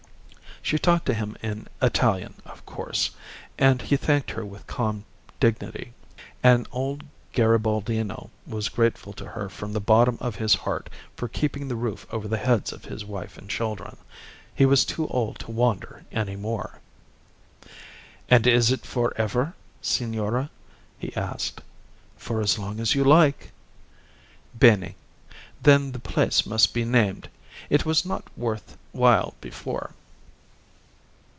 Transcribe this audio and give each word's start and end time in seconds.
She 0.63 0.77
talked 0.77 1.07
to 1.07 1.15
him 1.15 1.35
in 1.41 1.65
Italian, 1.81 2.35
of 2.45 2.63
course, 2.67 3.09
and 3.57 3.81
he 3.81 3.97
thanked 3.97 4.29
her 4.31 4.45
with 4.45 4.67
calm 4.67 5.05
dignity. 5.39 5.93
An 6.43 6.67
old 6.71 7.03
Garibaldino 7.33 8.29
was 8.45 8.69
grateful 8.69 9.11
to 9.13 9.25
her 9.29 9.49
from 9.49 9.73
the 9.73 9.79
bottom 9.81 10.19
of 10.21 10.35
his 10.35 10.53
heart 10.53 10.87
for 11.17 11.27
keeping 11.27 11.67
the 11.67 11.75
roof 11.75 12.05
over 12.11 12.27
the 12.27 12.37
heads 12.37 12.71
of 12.71 12.85
his 12.85 13.03
wife 13.03 13.39
and 13.39 13.49
children. 13.49 13.97
He 14.53 14.67
was 14.67 14.85
too 14.85 15.07
old 15.07 15.39
to 15.39 15.49
wander 15.51 16.05
any 16.11 16.35
more. 16.35 16.79
"And 18.29 18.45
is 18.45 18.69
it 18.71 18.85
for 18.85 19.13
ever, 19.17 19.55
signora?" 19.81 20.51
he 20.99 21.13
asked. 21.15 21.59
"For 22.17 22.39
as 22.39 22.59
long 22.59 22.79
as 22.79 22.93
you 22.93 23.03
like." 23.03 23.51
"Bene. 24.57 24.93
Then 25.63 25.91
the 25.91 25.97
place 25.99 26.45
must 26.45 26.71
be 26.71 26.85
named, 26.85 27.29
It 27.71 27.83
was 27.83 28.05
not 28.05 28.27
worth 28.37 28.77
while 28.93 29.33
before." 29.41 29.95